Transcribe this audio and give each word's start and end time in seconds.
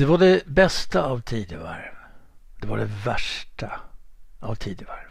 Det 0.00 0.06
var 0.06 0.18
det 0.18 0.46
bästa 0.46 1.02
av 1.04 1.20
tidevarv. 1.20 1.94
Det 2.60 2.66
var 2.66 2.78
det 2.78 2.90
värsta 3.04 3.80
av 4.38 4.54
tidevarv. 4.54 5.08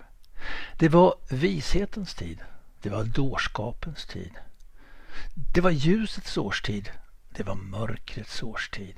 Det 0.78 0.90
var 0.90 1.16
vishetens 1.30 2.16
tid. 2.16 2.40
Det 2.82 2.90
var 2.90 3.04
dårskapens 3.04 4.06
tid. 4.06 4.32
Det 5.54 5.62
var 5.62 5.72
ljusets 5.72 6.38
årstid. 6.38 6.92
Det 7.30 7.44
var 7.44 7.56
mörkrets 7.56 8.44
årstid. 8.44 8.96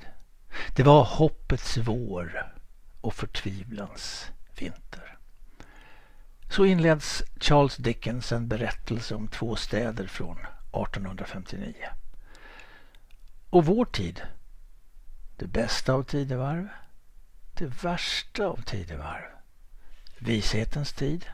Det 0.76 0.82
var 0.82 1.04
hoppets 1.04 1.76
vår 1.76 2.52
och 3.00 3.14
förtvivlans 3.14 4.26
vinter. 4.58 5.18
Så 6.50 6.64
inleds 6.64 7.22
Charles 7.40 7.76
Dickens 7.76 8.32
en 8.32 8.48
berättelse 8.48 9.14
om 9.14 9.28
två 9.28 9.56
städer 9.56 10.06
från 10.06 10.38
1859. 10.38 11.74
Och 13.50 13.66
vår 13.66 13.84
tid, 13.84 14.22
det 15.42 15.48
bästa 15.48 15.92
av 15.92 16.02
tidevarv, 16.02 16.68
det 17.54 17.66
värsta 17.66 18.46
av 18.46 18.62
tidevarv, 18.62 19.24
vishetens 20.18 20.92
tid, 20.92 21.26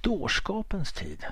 dårskapens 0.00 0.92
tid. 0.92 1.26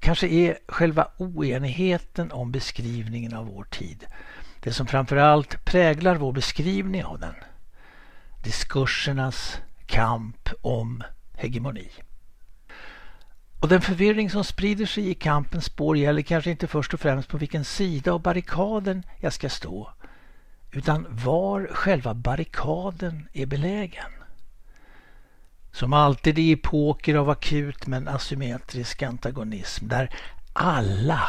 Kanske 0.00 0.28
är 0.28 0.58
själva 0.68 1.08
oenigheten 1.16 2.32
om 2.32 2.52
beskrivningen 2.52 3.34
av 3.34 3.46
vår 3.46 3.64
tid 3.64 4.06
det 4.60 4.72
som 4.72 4.86
framförallt 4.86 5.64
präglar 5.64 6.16
vår 6.16 6.32
beskrivning 6.32 7.04
av 7.04 7.18
den. 7.18 7.34
Diskursernas 8.44 9.60
kamp 9.86 10.48
om 10.62 11.02
hegemoni. 11.34 11.90
Och 13.60 13.68
den 13.68 13.80
förvirring 13.80 14.30
som 14.30 14.44
sprider 14.44 14.86
sig 14.86 15.10
i 15.10 15.14
kampens 15.14 15.64
spår 15.64 15.96
gäller 15.96 16.22
kanske 16.22 16.50
inte 16.50 16.66
först 16.66 16.94
och 16.94 17.00
främst 17.00 17.28
på 17.28 17.38
vilken 17.38 17.64
sida 17.64 18.12
av 18.12 18.22
barrikaden 18.22 19.02
jag 19.18 19.32
ska 19.32 19.48
stå, 19.48 19.90
utan 20.70 21.06
var 21.10 21.68
själva 21.72 22.14
barrikaden 22.14 23.28
är 23.32 23.46
belägen. 23.46 24.10
Som 25.72 25.92
alltid 25.92 26.38
i 26.38 26.52
epoker 26.52 27.14
av 27.14 27.30
akut 27.30 27.86
men 27.86 28.08
asymmetrisk 28.08 29.02
antagonism 29.02 29.88
där 29.88 30.10
alla 30.52 31.20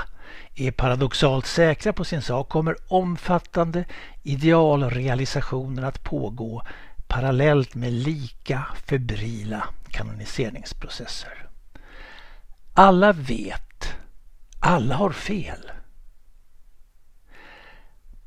är 0.55 0.71
paradoxalt 0.71 1.45
säkra 1.45 1.93
på 1.93 2.03
sin 2.03 2.21
sak 2.21 2.49
kommer 2.49 2.75
omfattande 2.87 3.85
idealrealisationer 4.23 5.83
att 5.83 6.03
pågå 6.03 6.63
parallellt 7.07 7.75
med 7.75 7.93
lika 7.93 8.65
febrila 8.85 9.63
kanoniseringsprocesser. 9.89 11.50
Alla 12.73 13.13
vet, 13.13 13.93
alla 14.59 14.95
har 14.95 15.11
fel. 15.11 15.71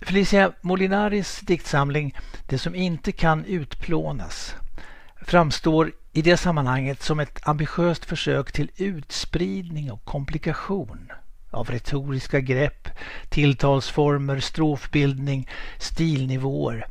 Felicia 0.01 0.53
Molinaris 0.61 1.41
diktsamling 1.41 2.17
Det 2.47 2.59
som 2.59 2.75
inte 2.75 3.13
kan 3.13 3.45
utplånas 3.45 4.55
framstår 5.23 5.93
i 6.13 6.23
det 6.23 6.37
sammanhanget 6.37 7.03
som 7.03 7.21
ett 7.21 7.49
ambitiöst 7.49 8.05
försök 8.05 8.53
till 8.53 8.71
utspridning 8.77 9.93
och 9.93 10.05
komplikation 10.05 11.13
av 11.51 11.71
retoriska 11.71 12.41
grepp, 12.41 12.89
tilltalsformer, 13.29 14.41
strofbildning, 14.41 15.49
stilnivåer 15.79 16.87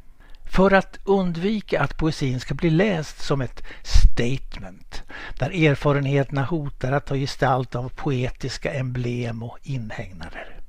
för 0.46 0.74
att 0.74 1.00
undvika 1.04 1.82
att 1.82 1.98
poesin 1.98 2.40
ska 2.40 2.54
bli 2.54 2.70
läst 2.70 3.22
som 3.22 3.42
ett 3.42 3.64
statement 4.14 5.04
där 5.40 5.66
erfarenheterna 5.66 6.44
hotar 6.44 6.92
att 6.92 7.06
ta 7.06 7.16
gestalt 7.16 7.76
av 7.76 7.90
poetiska 7.90 8.74
emblem 8.74 9.44
och 9.44 9.58
inhägnader. 9.64 10.60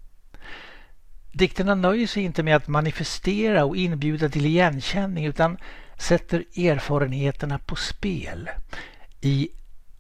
Dikterna 1.33 1.75
nöjer 1.75 2.07
sig 2.07 2.23
inte 2.23 2.43
med 2.43 2.57
att 2.57 2.69
manifestera 2.69 3.65
och 3.65 3.77
inbjuda 3.77 4.29
till 4.29 4.47
igenkänning 4.47 5.25
utan 5.25 5.59
sätter 5.99 6.39
erfarenheterna 6.57 7.59
på 7.59 7.77
spel 7.77 8.51
i 9.21 9.49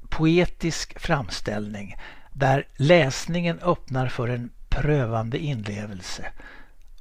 poetisk 0.08 1.00
framställning 1.00 1.96
där 2.32 2.68
läsningen 2.76 3.58
öppnar 3.58 4.08
för 4.08 4.28
en 4.28 4.50
prövande 4.68 5.38
inlevelse 5.38 6.26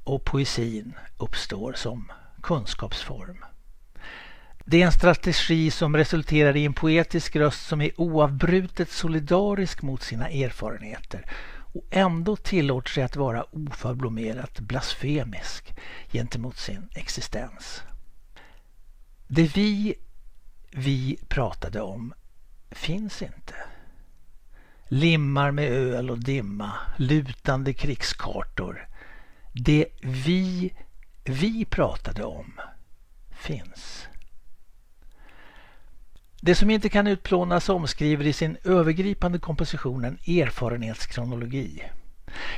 och 0.04 0.24
poesin 0.24 0.92
uppstår 1.18 1.72
som 1.72 2.12
kunskapsform. 2.42 3.44
Det 4.64 4.82
är 4.82 4.86
en 4.86 4.92
strategi 4.92 5.70
som 5.70 5.96
resulterar 5.96 6.56
i 6.56 6.64
en 6.64 6.72
poetisk 6.72 7.36
röst 7.36 7.66
som 7.66 7.80
är 7.80 8.00
oavbrutet 8.00 8.90
solidarisk 8.90 9.82
mot 9.82 10.02
sina 10.02 10.28
erfarenheter 10.28 11.26
och 11.74 11.84
ändå 11.90 12.36
tillåter 12.36 12.90
sig 12.90 13.02
att 13.02 13.16
vara 13.16 13.42
oförblommerat 13.42 14.60
blasfemisk 14.60 15.74
gentemot 16.12 16.58
sin 16.58 16.88
existens. 16.94 17.82
Det 19.26 19.56
vi, 19.56 19.94
vi 20.70 21.18
pratade 21.28 21.80
om 21.80 22.14
finns 22.70 23.22
inte. 23.22 23.54
Limmar 24.88 25.50
med 25.50 25.68
öl 25.68 26.10
och 26.10 26.18
dimma, 26.18 26.72
lutande 26.96 27.72
krigskartor. 27.72 28.88
Det 29.52 29.86
vi, 30.02 30.74
vi 31.24 31.64
pratade 31.64 32.24
om 32.24 32.60
finns. 33.30 34.08
Det 36.46 36.54
som 36.54 36.70
inte 36.70 36.88
kan 36.88 37.06
utplånas 37.06 37.68
omskriver 37.68 38.26
i 38.26 38.32
sin 38.32 38.56
övergripande 38.64 39.38
komposition 39.38 40.04
en 40.04 40.18
erfarenhetskronologi. 40.26 41.82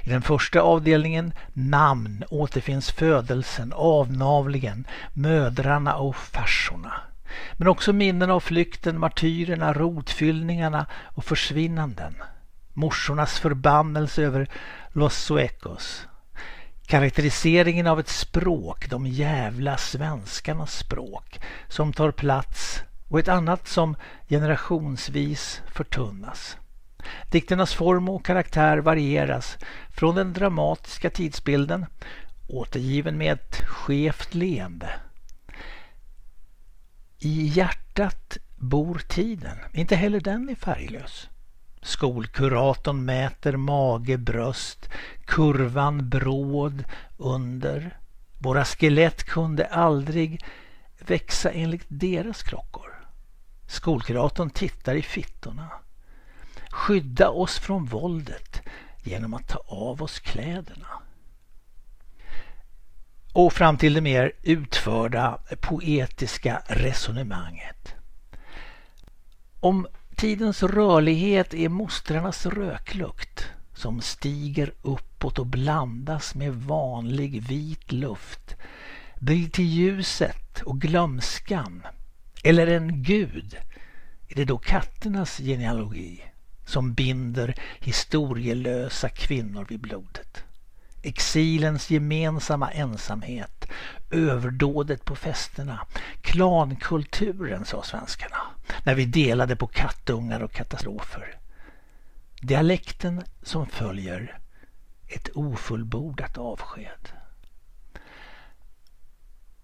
I 0.02 0.10
den 0.10 0.22
första 0.22 0.60
avdelningen 0.60 1.32
namn 1.52 2.24
återfinns 2.30 2.90
födelsen, 2.90 3.72
avnavlingen, 3.76 4.86
mödrarna 5.12 5.96
och 5.96 6.16
farsorna. 6.16 6.92
Men 7.52 7.68
också 7.68 7.92
minnen 7.92 8.30
av 8.30 8.40
flykten, 8.40 9.00
martyrerna, 9.00 9.72
rotfyllningarna 9.72 10.86
och 11.14 11.24
försvinnanden. 11.24 12.14
Morsornas 12.72 13.38
förbannelse 13.38 14.22
över 14.22 14.48
Los 14.92 15.14
Suecos. 15.14 16.06
Karaktäriseringen 16.86 17.86
av 17.86 18.00
ett 18.00 18.08
språk, 18.08 18.90
de 18.90 19.06
jävla 19.06 19.76
svenskarnas 19.76 20.78
språk, 20.78 21.40
som 21.68 21.92
tar 21.92 22.10
plats 22.10 22.82
och 23.08 23.18
ett 23.18 23.28
annat 23.28 23.68
som 23.68 23.96
generationsvis 24.28 25.62
förtunnas. 25.66 26.56
Dikternas 27.30 27.74
form 27.74 28.08
och 28.08 28.24
karaktär 28.24 28.78
varieras 28.78 29.58
från 29.90 30.14
den 30.14 30.32
dramatiska 30.32 31.10
tidsbilden, 31.10 31.86
återgiven 32.48 33.18
med 33.18 33.32
ett 33.32 33.62
skevt 33.66 34.34
leende. 34.34 34.90
I 37.18 37.46
hjärtat 37.46 38.38
bor 38.56 39.02
tiden, 39.08 39.58
inte 39.72 39.96
heller 39.96 40.20
den 40.20 40.48
är 40.48 40.54
färglös. 40.54 41.28
Skolkuratorn 41.82 43.04
mäter 43.04 43.56
mage, 43.56 44.16
bröst, 44.18 44.90
kurvan 45.24 46.08
bråd 46.08 46.84
under. 47.16 47.98
Våra 48.38 48.64
skelett 48.64 49.24
kunde 49.24 49.66
aldrig 49.66 50.44
växa 51.06 51.50
enligt 51.50 51.86
deras 51.88 52.42
klockor. 52.42 52.95
Skolkuratorn 53.66 54.50
tittar 54.50 54.94
i 54.94 55.02
fittorna. 55.02 55.70
Skydda 56.70 57.28
oss 57.28 57.58
från 57.58 57.84
våldet 57.84 58.62
genom 59.02 59.34
att 59.34 59.48
ta 59.48 59.58
av 59.66 60.02
oss 60.02 60.18
kläderna. 60.18 60.86
Och 63.32 63.52
fram 63.52 63.76
till 63.76 63.94
det 63.94 64.00
mer 64.00 64.32
utförda 64.42 65.38
poetiska 65.60 66.62
resonemanget. 66.66 67.94
Om 69.60 69.86
tidens 70.16 70.62
rörlighet 70.62 71.54
är 71.54 71.68
mostrarnas 71.68 72.46
röklukt 72.46 73.50
som 73.74 74.00
stiger 74.00 74.72
uppåt 74.82 75.38
och 75.38 75.46
blandas 75.46 76.34
med 76.34 76.54
vanlig 76.54 77.42
vit 77.42 77.92
luft 77.92 78.56
blir 79.20 79.48
till 79.48 79.64
ljuset 79.64 80.62
och 80.62 80.80
glömskan 80.80 81.82
eller 82.44 82.66
en 82.66 83.02
gud 83.02 83.56
är 84.28 84.34
det 84.34 84.44
då 84.44 84.58
katternas 84.58 85.38
genealogi 85.38 86.24
som 86.66 86.94
binder 86.94 87.54
historielösa 87.80 89.08
kvinnor 89.08 89.66
vid 89.68 89.80
blodet. 89.80 90.44
Exilens 91.02 91.90
gemensamma 91.90 92.70
ensamhet, 92.70 93.66
överdådet 94.10 95.04
på 95.04 95.16
festerna, 95.16 95.86
klankulturen 96.20 97.64
sa 97.64 97.82
svenskarna 97.82 98.38
när 98.84 98.94
vi 98.94 99.04
delade 99.04 99.56
på 99.56 99.66
kattungar 99.66 100.40
och 100.40 100.52
katastrofer. 100.52 101.38
Dialekten 102.40 103.22
som 103.42 103.66
följer 103.66 104.38
ett 105.06 105.28
ofullbordat 105.34 106.38
avsked. 106.38 107.08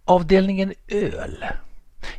Avdelningen 0.04 0.74
öl 0.88 1.44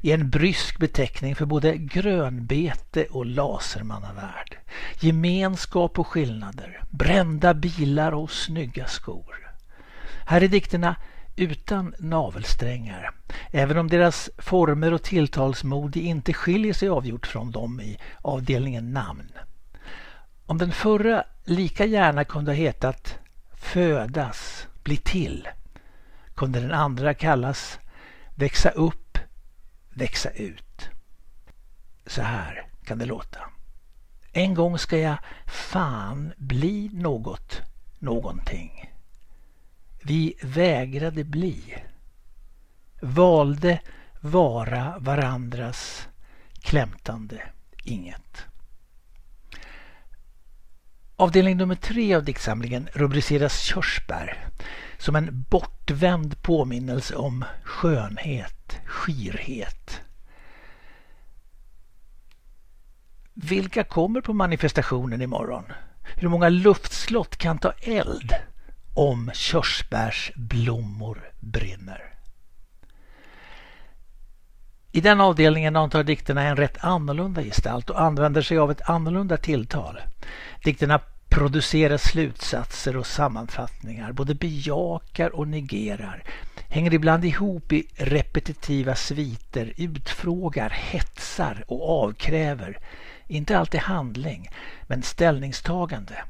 är 0.01 0.13
en 0.13 0.30
brysk 0.30 0.80
beteckning 0.80 1.35
för 1.35 1.45
både 1.45 1.77
grönbete 1.77 3.06
och 3.06 3.25
lasermannavärld. 3.25 4.57
Gemenskap 5.00 6.00
och 6.00 6.07
skillnader, 6.07 6.83
brända 6.89 7.53
bilar 7.53 8.12
och 8.12 8.31
snygga 8.31 8.88
skor. 8.88 9.51
Här 10.25 10.41
är 10.44 10.47
dikterna 10.47 10.95
utan 11.35 11.95
navelsträngar, 12.00 13.12
även 13.51 13.77
om 13.77 13.88
deras 13.88 14.30
former 14.38 14.94
och 14.94 15.03
tilltalsmod 15.03 15.95
inte 15.95 16.33
skiljer 16.33 16.74
sig 16.74 16.89
avgjort 16.89 17.27
från 17.27 17.51
dem 17.51 17.81
i 17.81 18.00
avdelningen 18.21 18.94
namn. 18.94 19.31
Om 20.45 20.57
den 20.57 20.71
förra 20.71 21.24
lika 21.44 21.86
gärna 21.86 22.24
kunde 22.24 22.51
ha 22.51 22.56
hetat 22.56 23.19
Födas, 23.53 24.68
bli 24.83 24.97
till, 24.97 25.47
kunde 26.36 26.59
den 26.59 26.71
andra 26.71 27.13
kallas 27.13 27.79
Växa 28.36 28.69
upp, 28.69 29.02
växa 29.94 30.30
ut. 30.30 30.90
Så 32.06 32.22
här 32.22 32.68
kan 32.84 32.98
det 32.98 33.06
låta. 33.06 33.40
En 34.31 34.54
gång 34.54 34.78
ska 34.78 34.98
jag 34.98 35.18
fan 35.48 36.34
bli 36.38 36.90
något, 36.94 37.62
någonting. 38.00 38.92
Vi 40.04 40.34
vägrade 40.42 41.24
bli. 41.24 41.75
Valde 43.01 43.80
vara 44.19 44.95
varandras 45.00 46.07
klämtande 46.62 47.42
inget. 47.84 48.46
Avdelning 51.16 51.57
nummer 51.57 51.75
tre 51.75 52.16
av 52.16 52.24
diktsamlingen 52.24 52.89
rubriceras 52.94 53.60
Körsbär 53.60 54.48
som 55.03 55.15
en 55.15 55.45
bortvänd 55.50 56.41
påminnelse 56.41 57.15
om 57.15 57.45
skönhet, 57.63 58.79
skirhet. 58.85 60.01
Vilka 63.33 63.83
kommer 63.83 64.21
på 64.21 64.33
manifestationen 64.33 65.21
imorgon? 65.21 65.63
Hur 66.15 66.29
många 66.29 66.50
luftslott 66.50 67.38
kan 67.38 67.57
ta 67.57 67.71
eld 67.71 68.33
om 68.94 69.31
körsbärsblommor 69.33 71.31
brinner? 71.39 72.13
I 74.91 75.01
den 75.01 75.21
avdelningen 75.21 75.75
antar 75.75 76.03
dikterna 76.03 76.41
en 76.41 76.57
rätt 76.57 76.83
annorlunda 76.83 77.44
gestalt 77.44 77.89
och 77.89 78.01
använder 78.01 78.41
sig 78.41 78.57
av 78.57 78.71
ett 78.71 78.89
annorlunda 78.89 79.38
tilltal. 79.38 80.00
Dikterna 80.63 81.00
producerar 81.33 81.97
slutsatser 81.97 82.97
och 82.97 83.07
sammanfattningar, 83.07 84.12
både 84.12 84.35
bejakar 84.35 85.35
och 85.35 85.47
negerar, 85.47 86.24
hänger 86.69 86.94
ibland 86.94 87.25
ihop 87.25 87.71
i 87.71 87.88
repetitiva 87.95 88.95
sviter, 88.95 89.74
utfrågar, 89.77 90.69
hetsar 90.69 91.63
och 91.68 92.03
avkräver. 92.03 92.80
Inte 93.27 93.57
alltid 93.57 93.80
handling, 93.80 94.50
men 94.88 95.03
ställningstagande. 95.03 96.24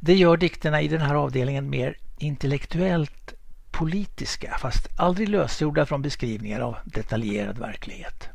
Det 0.00 0.14
gör 0.14 0.36
dikterna 0.36 0.82
i 0.82 0.88
den 0.88 1.00
här 1.00 1.14
avdelningen 1.14 1.70
mer 1.70 1.96
intellektuellt 2.18 3.34
politiska, 3.70 4.56
fast 4.58 4.88
aldrig 4.96 5.28
lösgjorda 5.28 5.86
från 5.86 6.02
beskrivningar 6.02 6.60
av 6.60 6.76
detaljerad 6.84 7.58
verklighet. 7.58 8.28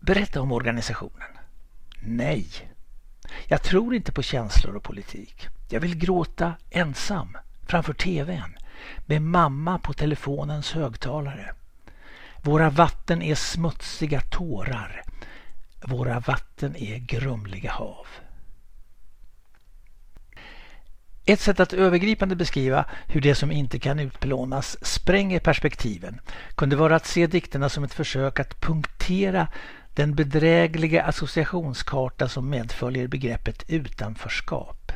Berätta 0.00 0.40
om 0.40 0.52
organisationen. 0.52 1.28
Nej, 2.04 2.71
jag 3.46 3.62
tror 3.62 3.94
inte 3.94 4.12
på 4.12 4.22
känslor 4.22 4.76
och 4.76 4.82
politik. 4.82 5.48
Jag 5.68 5.80
vill 5.80 5.98
gråta 5.98 6.54
ensam 6.70 7.36
framför 7.66 7.92
TVn 7.92 8.56
med 9.06 9.22
mamma 9.22 9.78
på 9.78 9.92
telefonens 9.92 10.72
högtalare. 10.72 11.54
Våra 12.42 12.70
vatten 12.70 13.22
är 13.22 13.34
smutsiga 13.34 14.20
tårar. 14.20 15.02
Våra 15.82 16.20
vatten 16.20 16.76
är 16.76 16.98
grumliga 16.98 17.72
hav. 17.72 18.06
Ett 21.24 21.40
sätt 21.40 21.60
att 21.60 21.72
övergripande 21.72 22.36
beskriva 22.36 22.84
hur 23.06 23.20
det 23.20 23.34
som 23.34 23.52
inte 23.52 23.78
kan 23.78 23.98
utplånas 23.98 24.84
spränger 24.84 25.40
perspektiven 25.40 26.20
kunde 26.54 26.76
vara 26.76 26.96
att 26.96 27.06
se 27.06 27.26
dikterna 27.26 27.68
som 27.68 27.84
ett 27.84 27.94
försök 27.94 28.40
att 28.40 28.60
punktera 28.60 29.48
den 29.94 30.14
bedrägliga 30.14 31.02
associationskarta 31.02 32.28
som 32.28 32.50
medföljer 32.50 33.06
begreppet 33.06 33.64
utanförskap. 33.68 34.92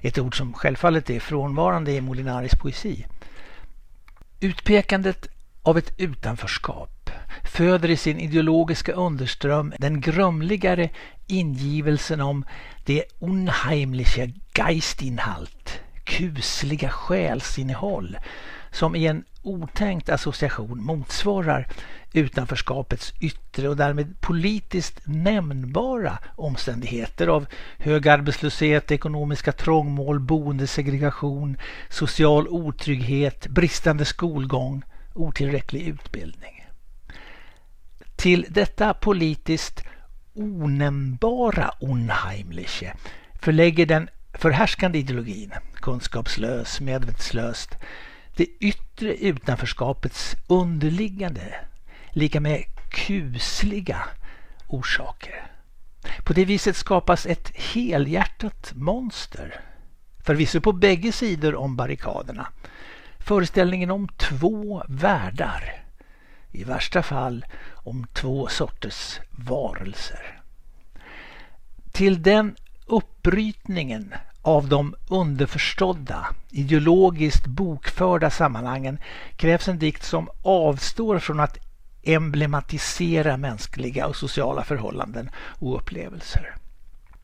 Ett 0.00 0.18
ord 0.18 0.36
som 0.36 0.52
självfallet 0.52 1.10
är 1.10 1.20
frånvarande 1.20 1.92
i 1.92 2.00
Molinaris 2.00 2.54
poesi. 2.54 3.06
Utpekandet 4.40 5.28
av 5.62 5.78
ett 5.78 5.92
utanförskap 5.96 7.10
föder 7.44 7.90
i 7.90 7.96
sin 7.96 8.18
ideologiska 8.18 8.92
underström 8.92 9.74
den 9.78 10.00
grumligare 10.00 10.90
ingivelsen 11.26 12.20
om 12.20 12.44
det 12.84 13.04
unheimliche 13.18 14.32
Geistinhalt, 14.54 15.80
kusliga 16.04 16.90
själsinnehåll 16.90 18.18
som 18.70 18.96
i 18.96 19.06
en 19.06 19.24
otänkt 19.42 20.08
association 20.08 20.84
motsvarar 20.84 21.66
utanförskapets 22.12 23.12
yttre 23.20 23.68
och 23.68 23.76
därmed 23.76 24.20
politiskt 24.20 25.00
nämnbara 25.04 26.18
omständigheter 26.36 27.26
av 27.26 27.46
hög 27.78 28.08
arbetslöshet, 28.08 28.90
ekonomiska 28.90 29.52
trångmål, 29.52 30.20
boendesegregation, 30.20 31.56
social 31.88 32.48
otrygghet, 32.48 33.46
bristande 33.46 34.04
skolgång, 34.04 34.82
otillräcklig 35.14 35.82
utbildning. 35.82 36.64
Till 38.16 38.46
detta 38.48 38.94
politiskt 38.94 39.84
onämnbara 40.34 41.70
Unheimliche 41.80 42.94
förlägger 43.34 43.86
den 43.86 44.08
förhärskande 44.32 44.98
ideologin, 44.98 45.52
kunskapslös, 45.74 46.80
medvetslöst, 46.80 47.76
det 48.38 48.46
yttre 48.60 49.14
utanförskapets 49.14 50.36
underliggande, 50.46 51.54
lika 52.12 52.40
med 52.40 52.64
kusliga 52.88 54.04
orsaker. 54.66 55.46
På 56.24 56.32
det 56.32 56.44
viset 56.44 56.76
skapas 56.76 57.26
ett 57.26 57.52
helhjärtat 57.56 58.72
monster, 58.74 59.60
förvisso 60.24 60.60
på 60.60 60.72
bägge 60.72 61.12
sidor 61.12 61.54
om 61.54 61.76
barrikaderna. 61.76 62.48
Föreställningen 63.18 63.90
om 63.90 64.08
två 64.08 64.84
världar, 64.88 65.84
i 66.50 66.64
värsta 66.64 67.02
fall 67.02 67.44
om 67.72 68.06
två 68.12 68.48
sorters 68.48 69.20
varelser. 69.30 70.40
Till 71.92 72.22
den 72.22 72.56
uppbrytningen 72.86 74.14
av 74.48 74.68
de 74.68 74.94
underförstådda, 75.08 76.26
ideologiskt 76.50 77.46
bokförda 77.46 78.30
sammanhangen 78.30 78.98
krävs 79.36 79.68
en 79.68 79.78
dikt 79.78 80.04
som 80.04 80.28
avstår 80.42 81.18
från 81.18 81.40
att 81.40 81.58
emblematisera 82.02 83.36
mänskliga 83.36 84.06
och 84.06 84.16
sociala 84.16 84.64
förhållanden 84.64 85.30
och 85.36 85.76
upplevelser. 85.76 86.54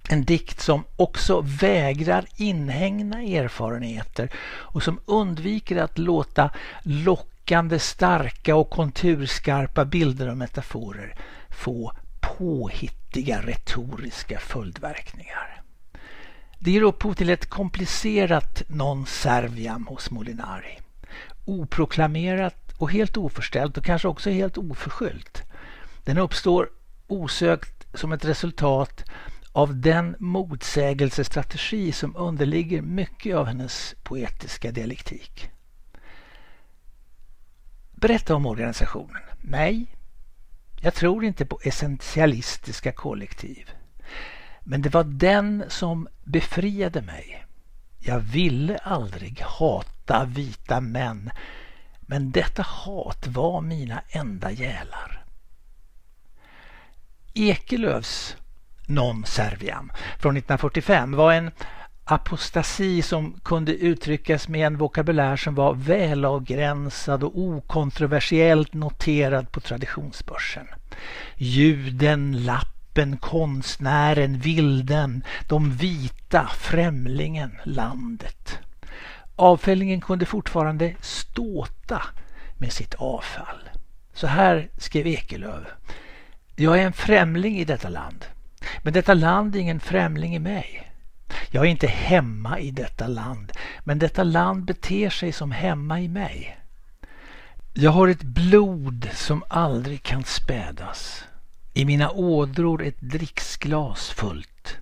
En 0.09 0.25
dikt 0.25 0.61
som 0.61 0.85
också 0.97 1.41
vägrar 1.41 2.27
inhägna 2.37 3.23
erfarenheter 3.23 4.31
och 4.47 4.83
som 4.83 5.01
undviker 5.07 5.77
att 5.77 5.99
låta 5.99 6.51
lockande, 6.83 7.79
starka 7.79 8.57
och 8.57 8.71
konturskarpa 8.71 9.85
bilder 9.85 10.29
och 10.29 10.37
metaforer 10.37 11.15
få 11.51 11.93
påhittiga 12.21 13.41
retoriska 13.43 14.39
följdverkningar. 14.39 15.54
Det 16.65 16.71
ger 16.71 16.83
upphov 16.83 17.15
till 17.15 17.31
ett 17.31 17.47
komplicerat 17.47 18.63
non 18.69 19.07
serviam 19.07 19.87
hos 19.87 20.11
Molinari. 20.11 20.79
Oproklamerat 21.45 22.73
och 22.79 22.93
helt 22.93 23.17
oförställt 23.17 23.79
och 23.79 23.85
kanske 23.85 24.09
också 24.09 24.31
helt 24.31 24.59
oförskyllt. 24.59 25.43
Den 26.05 26.19
uppstår 26.19 26.69
osökt 27.07 27.87
som 27.95 28.13
ett 28.13 28.25
resultat 28.25 29.05
av 29.53 29.81
den 29.81 30.17
motsägelsestrategi 30.19 31.93
som 31.93 32.17
underligger 32.17 32.83
mycket 32.83 33.37
av 33.37 33.47
hennes 33.47 33.95
poetiska 34.03 34.71
dialektik. 34.71 35.51
Berätta 37.93 38.35
om 38.35 38.47
organisationen. 38.47 39.23
Nej, 39.41 39.87
jag 40.81 40.95
tror 40.95 41.25
inte 41.25 41.47
på 41.47 41.61
essentialistiska 41.63 42.93
kollektiv. 42.93 43.71
Men 44.65 44.83
det 44.83 44.95
var 44.95 45.05
den 45.05 45.65
som 45.69 46.09
befriade 46.25 47.03
mig. 47.03 47.45
Jag 47.99 48.19
ville 48.19 48.79
aldrig 48.79 49.41
hata 49.41 50.25
vita 50.25 50.81
män 50.81 51.31
men 52.07 52.31
detta 52.31 52.63
hat 52.63 53.27
var 53.27 53.61
mina 53.61 54.03
enda 54.09 54.51
gälar. 54.51 55.25
Ekelövs 57.35 58.37
Non 58.87 59.25
Serviam 59.25 59.93
från 60.19 60.37
1945 60.37 61.17
var 61.17 61.33
en 61.33 61.51
apostasi 62.05 63.03
som 63.03 63.41
kunde 63.45 63.73
uttryckas 63.73 64.49
med 64.49 64.67
en 64.67 64.77
vokabulär 64.77 65.37
som 65.37 65.55
var 65.55 65.75
välavgränsad 65.75 67.25
och 67.25 67.39
okontroversiellt 67.39 68.75
noterad 68.75 69.53
på 69.53 69.61
traditionsbörsen. 69.61 70.67
Juden, 71.37 72.45
lappen, 72.95 73.17
konstnären, 73.17 74.39
vilden, 74.39 75.25
de 75.49 75.71
vita, 75.71 76.49
främlingen, 76.59 77.59
landet. 77.65 78.59
avfällningen 79.37 80.01
kunde 80.01 80.27
fortfarande 80.27 80.95
ståta 81.01 82.03
med 82.59 82.73
sitt 82.73 82.95
avfall. 82.95 83.69
Så 84.13 84.27
här 84.27 84.69
skrev 84.79 85.07
Ekelöf. 85.07 85.67
Jag 86.57 86.79
är 86.79 86.87
en 86.87 86.93
främling 86.93 87.59
i 87.59 87.65
detta 87.65 87.89
land. 87.89 88.25
Men 88.83 88.93
detta 88.93 89.15
land 89.15 89.57
är 89.57 89.61
ingen 89.61 89.81
främling 89.81 90.35
i 90.35 90.39
mig. 90.39 90.91
Jag 91.51 91.65
är 91.65 91.71
inte 91.71 91.87
hemma 91.87 92.59
i 92.59 92.71
detta 92.71 93.07
land, 93.07 93.53
men 93.85 93.99
detta 93.99 94.23
land 94.23 94.65
beter 94.65 95.11
sig 95.11 95.33
som 95.33 95.51
hemma 95.51 96.01
i 96.01 96.09
mig. 96.09 96.59
Jag 97.75 97.91
har 97.91 98.09
ett 98.09 98.23
blod 98.23 99.09
som 99.13 99.43
aldrig 99.49 100.03
kan 100.03 100.25
spädas. 100.25 101.25
I 101.77 101.85
mina 101.85 102.11
ådror 102.11 102.83
ett 102.83 103.01
dricksglas 103.01 104.11
fullt. 104.11 104.79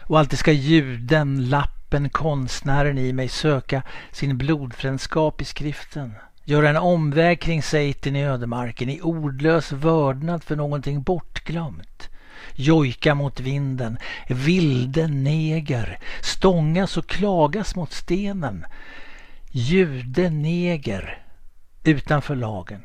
Och 0.00 0.18
alltid 0.18 0.38
ska 0.38 0.52
juden, 0.52 1.48
lappen, 1.48 2.10
konstnären 2.10 2.98
i 2.98 3.12
mig 3.12 3.28
söka 3.28 3.82
sin 4.12 4.38
blodfrändskap 4.38 5.40
i 5.40 5.44
skriften. 5.44 6.14
Göra 6.44 6.68
en 6.68 6.76
omväg 6.76 7.40
kring 7.40 7.62
Seiten 7.62 8.16
i 8.16 8.24
ödemarken 8.24 8.88
i 8.88 9.00
ordlös 9.00 9.72
vördnad 9.72 10.44
för 10.44 10.56
någonting 10.56 11.02
bortglömt. 11.02 12.08
Jojka 12.54 13.14
mot 13.14 13.40
vinden, 13.40 13.98
vilde 14.28 15.06
neger, 15.06 15.98
stångas 16.22 16.96
och 16.96 17.06
klagas 17.06 17.76
mot 17.76 17.92
stenen. 17.92 18.66
Jude 19.50 20.30
neger, 20.30 21.22
utanför 21.84 22.36
lagen 22.36 22.82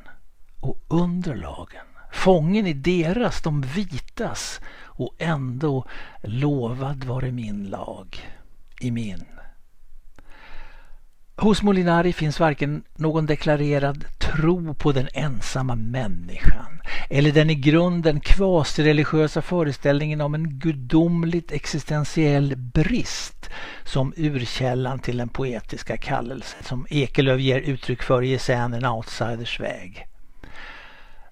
och 0.60 0.78
under 0.88 1.36
lagen. 1.36 1.93
Fången 2.14 2.68
i 2.68 2.74
deras, 2.74 3.42
de 3.42 3.62
vitas 3.62 4.62
och 4.86 5.16
ändå 5.20 5.86
lovad 6.22 7.04
var 7.04 7.22
det 7.22 7.32
min 7.32 7.64
lag 7.64 8.38
i 8.80 8.92
min. 8.92 9.26
Hos 11.36 11.62
Molinari 11.62 12.14
finns 12.14 12.40
varken 12.40 12.84
någon 12.96 13.26
deklarerad 13.26 14.06
tro 14.18 14.74
på 14.74 14.92
den 14.92 15.08
ensamma 15.14 15.76
människan 15.76 16.82
eller 17.10 17.32
den 17.32 17.50
i 17.50 17.56
grunden 17.56 18.20
kvasireligiösa 18.20 19.42
föreställningen 19.42 20.22
om 20.22 20.36
en 20.36 20.60
gudomligt 20.60 21.52
existentiell 21.52 22.56
brist 22.56 23.50
som 23.84 24.14
urkällan 24.18 25.00
till 25.00 25.18
den 25.18 25.30
poetiska 25.30 25.98
kallelse 25.98 26.56
som 26.62 26.88
Ekelöf 26.90 27.40
ger 27.40 27.60
uttryck 27.60 28.04
för 28.04 28.22
i 28.22 28.34
essän 28.34 28.74
En 28.74 28.86
outsiders 28.86 29.60
väg. 29.60 30.08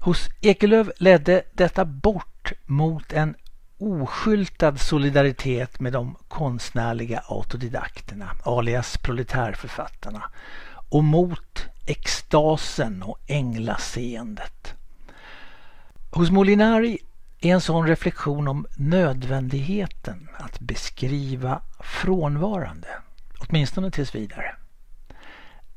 Hos 0.03 0.29
Ekelöf 0.41 0.87
ledde 0.97 1.43
detta 1.53 1.85
bort 1.85 2.51
mot 2.65 3.13
en 3.13 3.35
oskyltad 3.77 4.77
solidaritet 4.77 5.79
med 5.79 5.93
de 5.93 6.15
konstnärliga 6.27 7.23
autodidakterna, 7.27 8.29
alias 8.43 8.97
proletärförfattarna, 8.97 10.23
och 10.89 11.03
mot 11.03 11.65
extasen 11.85 13.03
och 13.03 13.17
änglaseendet. 13.27 14.73
Hos 16.11 16.31
Molinari 16.31 16.97
är 17.39 17.53
en 17.53 17.61
sån 17.61 17.87
reflektion 17.87 18.47
om 18.47 18.65
nödvändigheten 18.77 20.29
att 20.39 20.59
beskriva 20.59 21.61
frånvarande, 21.79 22.87
åtminstone 23.39 23.91
tills 23.91 24.15
vidare. 24.15 24.55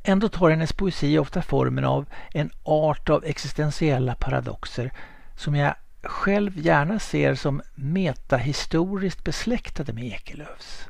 Ändå 0.06 0.28
tar 0.28 0.50
hennes 0.50 0.72
poesi 0.72 1.18
ofta 1.18 1.42
formen 1.42 1.84
av 1.84 2.06
en 2.32 2.50
art 2.62 3.10
av 3.10 3.24
existentiella 3.24 4.14
paradoxer 4.14 4.92
som 5.36 5.54
jag 5.54 5.74
själv 6.02 6.58
gärna 6.58 6.98
ser 6.98 7.34
som 7.34 7.62
metahistoriskt 7.74 9.24
besläktade 9.24 9.92
med 9.92 10.04
Ekelöfs. 10.04 10.88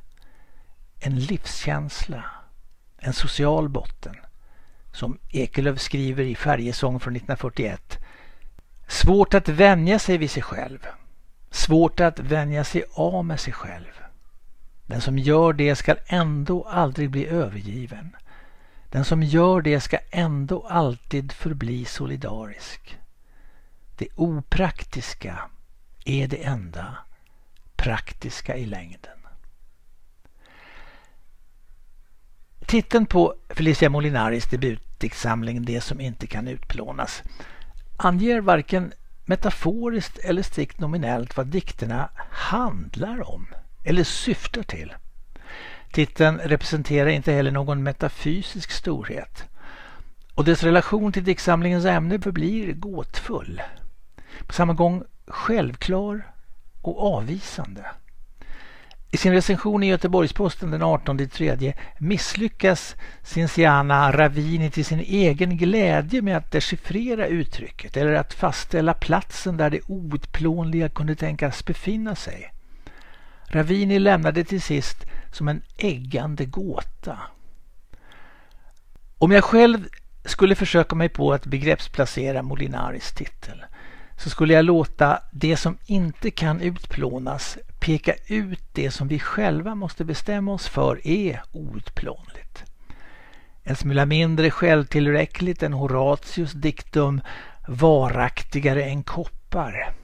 En 1.01 1.19
livskänsla, 1.19 2.25
en 2.99 3.13
social 3.13 3.69
botten, 3.69 4.17
som 4.93 5.19
Ekelöf 5.31 5.81
skriver 5.81 6.25
i 6.25 6.35
Färjesång 6.35 7.01
från 7.01 7.17
1941. 7.17 7.99
Svårt 8.89 9.35
att 9.35 9.49
vänja 9.49 9.99
sig 9.99 10.19
vid 10.19 10.31
sig 10.31 10.43
själv. 10.43 10.87
Svårt 11.51 12.01
att 12.01 12.19
vänja 12.19 12.65
sig 12.65 12.85
av 12.95 13.25
med 13.25 13.41
sig 13.41 13.53
själv. 13.53 14.01
Den 14.87 15.01
som 15.01 15.19
gör 15.19 15.53
det 15.53 15.77
skall 15.77 15.99
ändå 16.07 16.65
aldrig 16.65 17.11
bli 17.11 17.27
övergiven. 17.27 18.17
Den 18.95 19.05
som 19.05 19.23
gör 19.23 19.63
det 19.63 19.81
ska 19.81 19.99
ändå 20.11 20.67
alltid 20.67 21.33
förbli 21.33 21.85
solidarisk. 21.85 22.99
Det 23.97 24.09
opraktiska 24.15 25.39
är 26.05 26.29
det 26.29 26.45
enda 26.45 26.97
praktiska 27.77 28.57
i 28.57 28.67
längden. 28.67 29.19
Titeln 32.67 33.07
på 33.07 33.35
Felicia 33.49 33.91
Molinaris 33.91 34.47
debutdiktsamling 34.51 35.65
Det 35.65 35.81
som 35.81 36.01
inte 36.01 36.27
kan 36.27 36.49
utplånas 36.49 37.23
anger 37.97 38.41
varken 38.41 38.93
metaforiskt 39.25 40.19
eller 40.19 40.43
strikt 40.43 40.81
nominellt 40.81 41.37
vad 41.37 41.47
dikterna 41.47 42.11
handlar 42.31 43.31
om 43.31 43.47
eller 43.85 44.05
syftar 44.05 44.63
till. 44.63 44.93
Titeln 45.95 46.39
representerar 46.39 47.09
inte 47.09 47.33
heller 47.33 47.51
någon 47.51 47.83
metafysisk 47.83 48.71
storhet 48.71 49.45
och 50.35 50.45
dess 50.45 50.63
relation 50.63 51.13
till 51.13 51.25
diktsamlingens 51.25 51.85
ämne 51.85 52.21
förblir 52.21 52.73
gåtfull 52.73 53.63
på 54.47 54.53
samma 54.53 54.73
gång 54.73 55.03
självklar 55.27 56.27
och 56.83 57.15
avvisande. 57.17 57.85
I 59.11 59.17
sin 59.17 59.33
recension 59.33 59.83
i 59.83 59.87
Göteborgs-Posten 59.87 60.71
den 60.71 60.83
18 60.83 61.29
3 61.29 61.75
misslyckas 61.99 62.97
Cinciana 63.23 64.13
Ravini 64.13 64.71
till 64.71 64.85
sin 64.85 65.01
egen 65.01 65.57
glädje 65.57 66.23
med 66.23 66.37
att 66.37 66.51
dechiffrera 66.51 67.27
uttrycket 67.27 67.97
eller 67.97 68.13
att 68.13 68.35
fastställa 68.35 68.95
platsen 68.95 69.57
där 69.57 69.71
det 69.71 69.81
outplånliga 69.87 70.89
kunde 70.89 71.15
tänkas 71.15 71.65
befinna 71.65 72.15
sig. 72.15 72.54
Ravini 73.49 73.99
lämnade 73.99 74.45
till 74.45 74.63
sist 74.63 75.07
som 75.33 75.49
en 75.49 75.63
äggande 75.77 76.45
gåta. 76.45 77.19
Om 79.19 79.31
jag 79.31 79.45
själv 79.45 79.89
skulle 80.25 80.55
försöka 80.55 80.95
mig 80.95 81.09
på 81.09 81.33
att 81.33 81.47
begreppsplacera 81.47 82.43
Molinaris 82.43 83.13
titel 83.13 83.65
så 84.19 84.31
skulle 84.31 84.55
jag 84.55 84.65
låta 84.65 85.19
det 85.33 85.57
som 85.57 85.79
inte 85.87 86.31
kan 86.31 86.61
utplånas 86.61 87.59
peka 87.81 88.15
ut 88.27 88.63
det 88.73 88.91
som 88.91 89.09
vi 89.09 89.19
själva 89.19 89.75
måste 89.75 90.05
bestämma 90.05 90.53
oss 90.53 90.69
för 90.69 91.07
är 91.07 91.43
outplånligt. 91.53 92.65
En 93.63 93.77
smula 93.77 94.07
mindre 94.07 94.51
självtillräckligt 94.51 95.63
än 95.63 95.73
Horatius 95.73 96.53
diktum 96.53 97.21
varaktigare 97.69 98.85
än 98.85 99.03
koppar. 99.03 99.95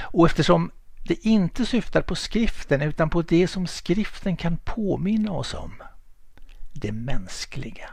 Och 0.00 0.26
eftersom 0.26 0.70
det 1.10 1.26
inte 1.26 1.66
syftar 1.66 2.02
på 2.02 2.14
skriften 2.14 2.82
utan 2.82 3.10
på 3.10 3.22
det 3.22 3.48
som 3.48 3.66
skriften 3.66 4.36
kan 4.36 4.56
påminna 4.56 5.32
oss 5.32 5.54
om. 5.54 5.82
Det 6.72 6.92
mänskliga. 6.92 7.90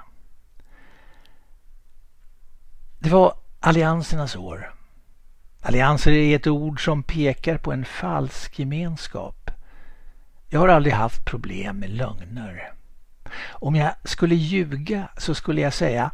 Det 2.99 3.09
var 3.09 3.33
alliansernas 3.59 4.35
år. 4.35 4.73
Allianser 5.61 6.11
är 6.11 6.35
ett 6.35 6.47
ord 6.47 6.85
som 6.85 7.03
pekar 7.03 7.57
på 7.57 7.71
en 7.71 7.85
falsk 7.85 8.59
gemenskap. 8.59 9.51
Jag 10.49 10.59
har 10.59 10.67
aldrig 10.67 10.93
haft 10.93 11.25
problem 11.25 11.79
med 11.79 11.89
lögner. 11.89 12.73
Om 13.49 13.75
jag 13.75 13.93
skulle 14.03 14.35
ljuga 14.35 15.09
så 15.17 15.35
skulle 15.35 15.61
jag 15.61 15.73
säga 15.73 16.11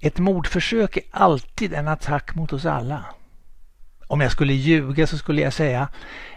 ett 0.00 0.18
mordförsök 0.18 0.96
är 0.96 1.04
alltid 1.10 1.74
en 1.74 1.88
attack 1.88 2.34
mot 2.34 2.52
oss 2.52 2.66
alla. 2.66 3.04
Om 4.06 4.20
jag 4.20 4.32
skulle 4.32 4.52
ljuga 4.52 5.06
så 5.06 5.18
skulle 5.18 5.42
jag 5.42 5.52
säga 5.52 5.88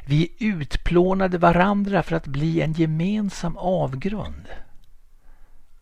vi 0.05 0.33
utplånade 0.39 1.37
varandra 1.37 2.03
för 2.03 2.15
att 2.15 2.27
bli 2.27 2.61
en 2.61 2.73
gemensam 2.73 3.57
avgrund. 3.57 4.47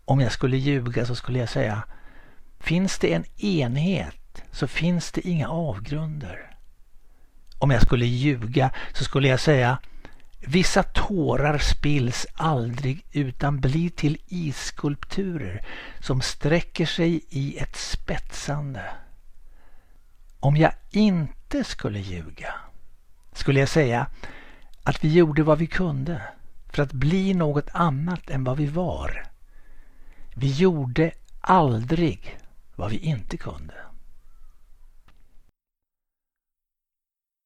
Om 0.06 0.20
jag 0.22 0.32
skulle 0.32 0.58
ljuga 0.58 1.06
så 1.06 1.16
skulle 1.16 1.40
jag 1.40 1.50
säga 1.50 1.84
finns 2.60 3.00
det 3.00 3.14
en 3.14 3.26
enhet 3.38 4.44
så 4.52 4.68
finns 4.68 5.12
det 5.12 5.28
inga 5.28 5.48
avgrunder. 5.48 6.52
Om 7.60 7.72
jag 7.72 7.82
skulle 7.82 8.06
ljuga 8.06 8.72
så 8.94 9.04
skulle 9.04 9.28
jag 9.28 9.40
säga 9.40 9.78
Vissa 10.48 10.84
tårar 10.84 11.58
spills 11.58 12.28
aldrig 12.34 13.06
utan 13.12 13.60
blir 13.60 13.90
till 13.90 14.18
isskulpturer 14.28 15.66
som 16.00 16.22
sträcker 16.22 16.86
sig 16.86 17.26
i 17.30 17.58
ett 17.58 17.76
spetsande. 17.76 18.84
Om 20.40 20.58
jag 20.58 20.72
inte 20.92 21.45
inte 21.56 21.70
skulle 21.70 22.00
ljuga 22.00 22.54
skulle 23.34 23.60
jag 23.60 23.70
säga 23.70 24.08
att 24.84 25.04
vi 25.04 25.14
gjorde 25.14 25.44
vad 25.44 25.58
vi 25.58 25.68
kunde 25.68 26.22
för 26.70 26.84
att 26.84 26.94
bli 26.94 27.34
något 27.34 27.70
annat 27.72 28.30
än 28.30 28.44
vad 28.44 28.58
vi 28.58 28.66
var. 28.66 29.28
Vi 30.34 30.52
gjorde 30.52 31.12
aldrig 31.42 32.40
vad 32.76 32.92
vi 32.92 32.98
inte 32.98 33.38
kunde. 33.38 33.74